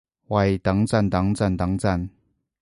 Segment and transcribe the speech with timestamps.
[0.29, 2.09] 喂等陣等陣等陣